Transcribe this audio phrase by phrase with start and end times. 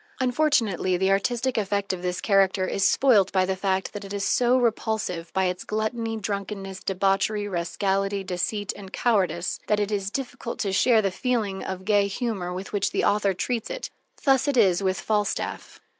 [0.19, 4.25] Unfortunately, the artistic effect of this character is spoilt by the fact that it is
[4.25, 10.57] so repulsive by its gluttony, drunkenness, debauchery, rascality, deceit, and cowardice, that it is difficult
[10.57, 13.91] to share the feeling of gay humor with which the author treats it.
[14.23, 15.79] Thus it is with Falstaff.